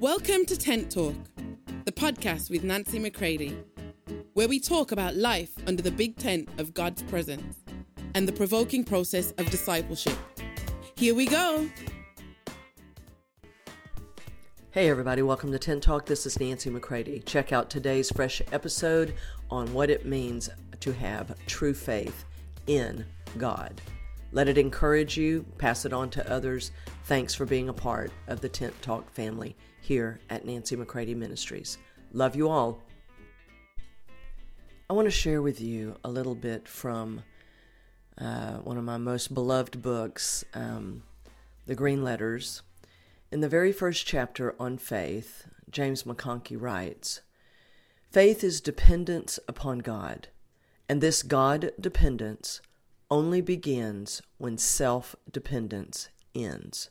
[0.00, 1.16] Welcome to Tent Talk,
[1.84, 3.58] the podcast with Nancy McCready,
[4.34, 7.56] where we talk about life under the big tent of God's presence
[8.14, 10.16] and the provoking process of discipleship.
[10.94, 11.68] Here we go.
[14.70, 16.06] Hey, everybody, welcome to Tent Talk.
[16.06, 17.18] This is Nancy McCready.
[17.26, 19.14] Check out today's fresh episode
[19.50, 22.24] on what it means to have true faith
[22.68, 23.04] in
[23.36, 23.80] God.
[24.30, 26.70] Let it encourage you, pass it on to others.
[27.04, 31.78] Thanks for being a part of the Tent Talk family here at Nancy McCready Ministries.
[32.12, 32.82] Love you all.
[34.90, 37.22] I want to share with you a little bit from
[38.18, 41.04] uh, one of my most beloved books, um,
[41.66, 42.62] The Green Letters.
[43.32, 47.22] In the very first chapter on faith, James McConkey writes
[48.10, 50.28] Faith is dependence upon God,
[50.86, 52.60] and this God dependence
[53.10, 56.90] only begins when self dependence ends.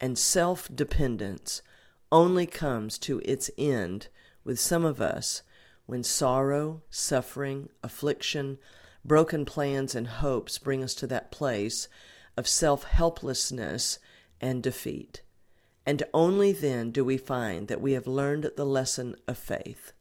[0.00, 1.62] And self dependence
[2.10, 4.08] only comes to its end
[4.44, 5.42] with some of us
[5.86, 8.58] when sorrow, suffering, affliction,
[9.04, 11.88] broken plans, and hopes bring us to that place
[12.36, 13.98] of self helplessness
[14.40, 15.22] and defeat.
[15.86, 19.92] And only then do we find that we have learned the lesson of faith.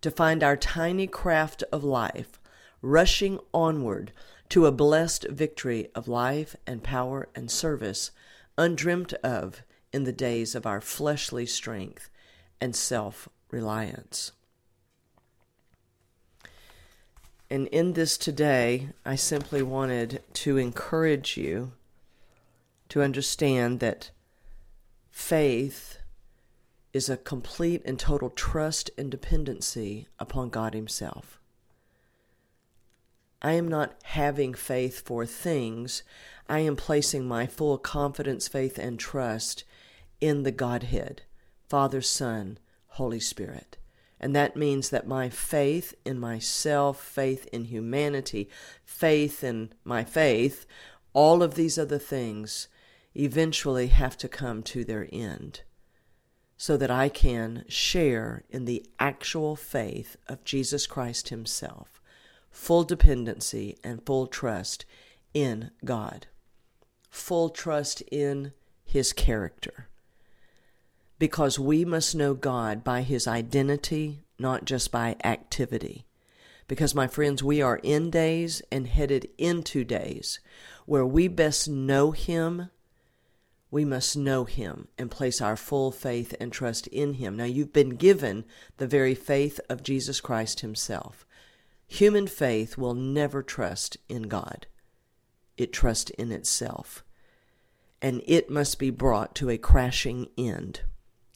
[0.00, 2.40] To find our tiny craft of life
[2.82, 4.12] rushing onward
[4.50, 8.10] to a blessed victory of life and power and service
[8.58, 9.62] undreamt of
[9.92, 12.10] in the days of our fleshly strength
[12.60, 14.32] and self reliance.
[17.48, 21.72] And in this today, I simply wanted to encourage you
[22.90, 24.10] to understand that
[25.10, 25.98] faith
[26.92, 31.40] is a complete and total trust and dependency upon God Himself.
[33.42, 36.02] I am not having faith for things.
[36.48, 39.64] I am placing my full confidence, faith, and trust
[40.20, 41.22] in the Godhead
[41.68, 43.78] Father, Son, Holy Spirit.
[44.18, 48.50] And that means that my faith in myself, faith in humanity,
[48.84, 50.66] faith in my faith,
[51.14, 52.68] all of these other things
[53.16, 55.62] eventually have to come to their end
[56.56, 61.99] so that I can share in the actual faith of Jesus Christ Himself
[62.50, 64.84] full dependency and full trust
[65.32, 66.26] in God,
[67.08, 68.52] full trust in
[68.84, 69.88] His character.
[71.18, 76.06] Because we must know God by His identity, not just by activity.
[76.66, 80.40] Because, my friends, we are in days and headed into days
[80.86, 82.70] where we best know Him.
[83.70, 87.36] We must know Him and place our full faith and trust in Him.
[87.36, 88.44] Now, you've been given
[88.78, 91.26] the very faith of Jesus Christ Himself.
[91.90, 94.68] Human faith will never trust in God,
[95.56, 97.04] it trusts in itself.
[98.00, 100.82] And it must be brought to a crashing end.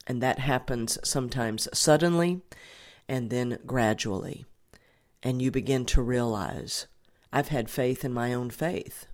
[0.06, 2.40] And that happens sometimes suddenly
[3.08, 4.46] and then gradually.
[5.24, 6.86] And you begin to realize
[7.32, 9.06] I've had faith in my own faith.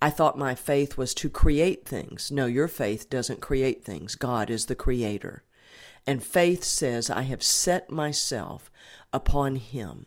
[0.00, 2.30] I thought my faith was to create things.
[2.30, 4.14] No, your faith doesn't create things.
[4.14, 5.42] God is the creator.
[6.06, 8.70] And faith says, I have set myself
[9.12, 10.06] upon Him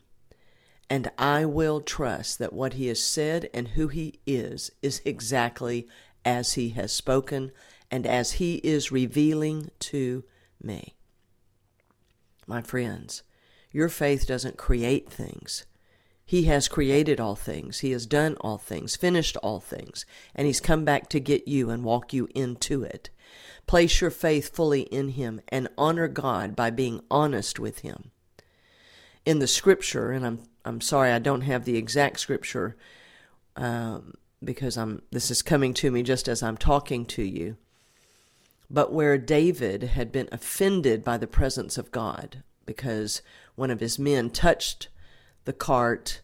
[0.91, 5.88] and I will trust that what he has said and who he is is exactly
[6.25, 7.53] as he has spoken
[7.90, 10.25] and as he is revealing to
[10.62, 10.96] me.
[12.46, 13.24] My friends,
[13.72, 15.66] your faith doesn't create things.
[16.25, 17.79] He has created all things.
[17.79, 21.69] He has done all things, finished all things, and He's come back to get you
[21.69, 23.09] and walk you into it.
[23.66, 28.12] Place your faith fully in Him and honor God by being honest with Him.
[29.26, 32.76] In the scripture, and I'm I'm sorry I don't have the exact scripture
[33.56, 37.58] um, because I'm this is coming to me just as I'm talking to you.
[38.70, 43.22] But where David had been offended by the presence of God because
[43.56, 44.88] one of his men touched
[45.46, 46.22] the cart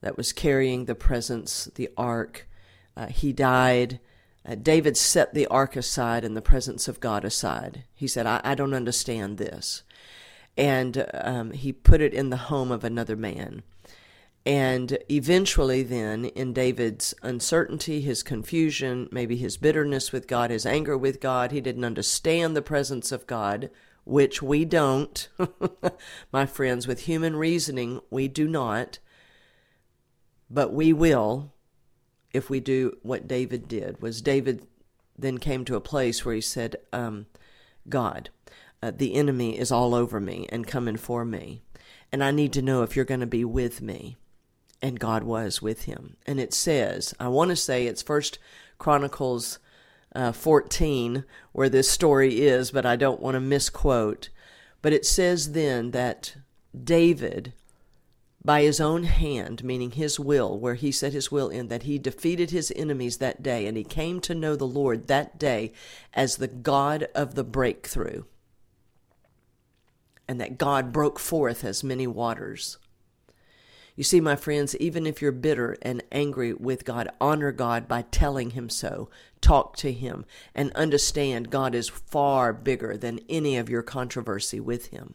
[0.00, 2.48] that was carrying the presence, the ark,
[2.96, 3.98] uh, he died.
[4.46, 7.84] Uh, David set the ark aside and the presence of God aside.
[7.94, 9.82] He said, I, I don't understand this.
[10.58, 13.62] And um, he put it in the home of another man.
[14.44, 20.96] And eventually, then, in David's uncertainty, his confusion, maybe his bitterness with God, his anger
[20.96, 23.70] with God, he didn't understand the presence of God,
[24.04, 25.28] which we don't.
[26.32, 28.98] My friends, with human reasoning, we do not.
[30.50, 31.52] But we will
[32.32, 34.00] if we do what David did.
[34.00, 34.66] Was David
[35.16, 37.26] then came to a place where he said, um,
[37.88, 38.30] God,
[38.82, 41.62] uh, the enemy is all over me and coming for me.
[42.12, 44.16] And I need to know if you're going to be with me
[44.80, 46.16] and God was with him.
[46.26, 48.38] And it says, I want to say it's First
[48.78, 49.58] Chronicles
[50.14, 54.30] uh, 14, where this story is, but I don't want to misquote.
[54.80, 56.36] But it says then that
[56.84, 57.52] David,
[58.44, 61.98] by his own hand, meaning his will, where he set his will in, that he
[61.98, 65.72] defeated his enemies that day, and he came to know the Lord that day
[66.14, 68.22] as the God of the breakthrough,
[70.28, 72.76] and that God broke forth as many waters.
[73.98, 78.02] You see, my friends, even if you're bitter and angry with God, honor God by
[78.02, 79.10] telling Him so.
[79.40, 84.90] Talk to Him and understand God is far bigger than any of your controversy with
[84.90, 85.14] Him.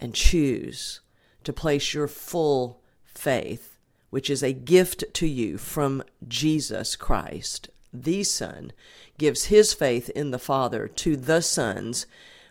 [0.00, 0.98] And choose
[1.44, 3.78] to place your full faith,
[4.10, 8.72] which is a gift to you from Jesus Christ, the Son,
[9.18, 12.06] gives His faith in the Father to the sons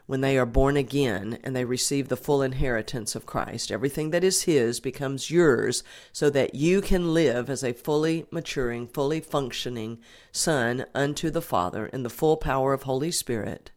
[0.07, 3.71] when they are born again and they receive the full inheritance of Christ.
[3.71, 8.87] Everything that is His becomes yours so that you can live as a fully maturing,
[8.87, 9.99] fully functioning
[10.31, 13.69] Son unto the Father in the full power of Holy Spirit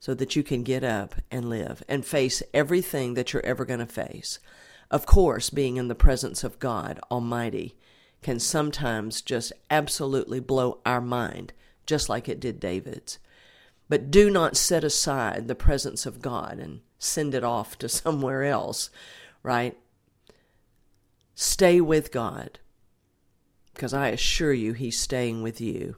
[0.00, 3.80] so that you can get up and live and face everything that you're ever going
[3.80, 4.38] to face.
[4.90, 7.76] Of course, being in the presence of God Almighty
[8.22, 11.52] can sometimes just absolutely blow our mind,
[11.86, 13.18] just like it did David's.
[13.90, 18.44] But do not set aside the presence of God and send it off to somewhere
[18.44, 18.88] else,
[19.42, 19.76] right?
[21.34, 22.60] Stay with God,
[23.74, 25.96] because I assure you He's staying with you.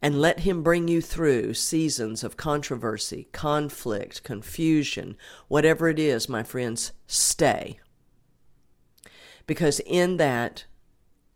[0.00, 6.42] And let Him bring you through seasons of controversy, conflict, confusion, whatever it is, my
[6.42, 7.78] friends, stay.
[9.46, 10.64] Because in that,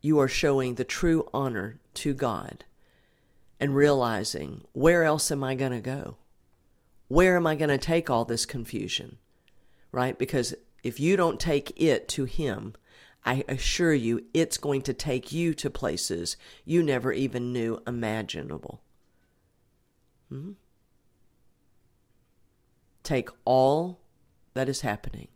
[0.00, 2.64] you are showing the true honor to God
[3.60, 6.16] and realizing where else am I going to go?
[7.08, 9.18] Where am I going to take all this confusion?
[9.92, 10.18] Right?
[10.18, 12.74] Because if you don't take it to Him,
[13.24, 18.80] I assure you it's going to take you to places you never even knew imaginable.
[20.30, 20.52] Hmm?
[23.02, 24.00] Take all
[24.54, 25.28] that is happening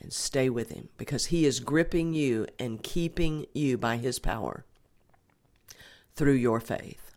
[0.00, 4.64] and stay with Him because He is gripping you and keeping you by His power
[6.14, 7.12] through your faith,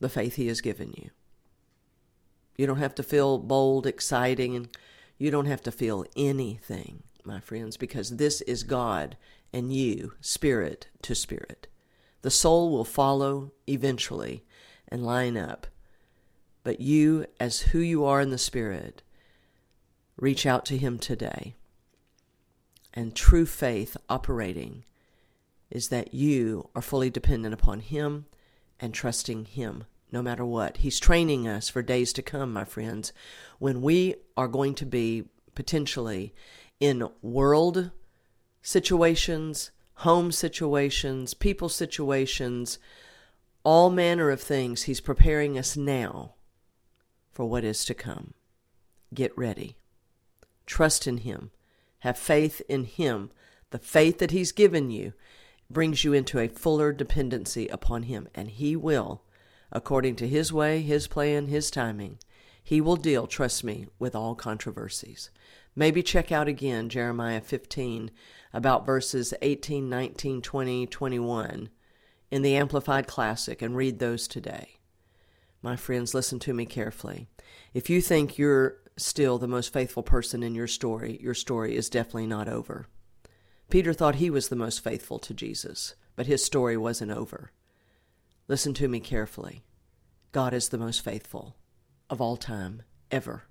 [0.00, 1.10] the faith He has given you.
[2.56, 4.68] You don't have to feel bold, exciting, and
[5.18, 9.16] you don't have to feel anything, my friends, because this is God
[9.52, 11.66] and you, spirit to spirit.
[12.22, 14.44] The soul will follow eventually
[14.88, 15.66] and line up.
[16.64, 19.02] But you, as who you are in the spirit,
[20.16, 21.54] reach out to Him today.
[22.94, 24.84] And true faith operating
[25.72, 28.26] is that you are fully dependent upon Him
[28.78, 30.76] and trusting Him no matter what.
[30.78, 33.12] He's training us for days to come, my friends,
[33.58, 35.24] when we are going to be
[35.54, 36.34] potentially
[36.78, 37.90] in world
[38.60, 42.78] situations, home situations, people situations,
[43.64, 44.82] all manner of things.
[44.82, 46.34] He's preparing us now
[47.32, 48.34] for what is to come.
[49.14, 49.76] Get ready.
[50.66, 51.50] Trust in Him.
[52.00, 53.30] Have faith in Him,
[53.70, 55.14] the faith that He's given you
[55.72, 59.22] brings you into a fuller dependency upon Him, and He will,
[59.70, 62.18] according to His way, His plan, His timing,
[62.62, 65.30] He will deal, trust me, with all controversies.
[65.74, 68.10] Maybe check out again Jeremiah 15
[68.52, 71.70] about verses 18, 19, 20, 21
[72.30, 74.78] in the Amplified Classic and read those today.
[75.62, 77.28] My friends, listen to me carefully.
[77.72, 81.88] If you think you're still the most faithful person in your story, your story is
[81.88, 82.88] definitely not over.
[83.72, 87.52] Peter thought he was the most faithful to Jesus, but his story wasn't over.
[88.46, 89.62] Listen to me carefully.
[90.30, 91.56] God is the most faithful
[92.10, 93.44] of all time, ever,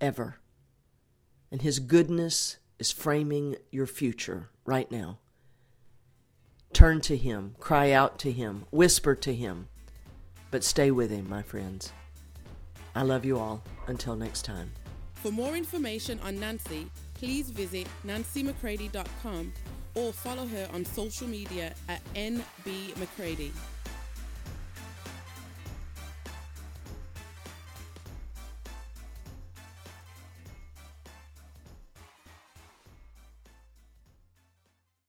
[0.00, 0.36] ever.
[1.52, 5.18] And his goodness is framing your future right now.
[6.72, 9.68] Turn to him, cry out to him, whisper to him,
[10.50, 11.92] but stay with him, my friends.
[12.94, 13.62] I love you all.
[13.88, 14.72] Until next time.
[15.16, 16.88] For more information on Nancy,
[17.20, 19.52] please visit nancymccready.com
[19.94, 23.52] or follow her on social media at NB McCready.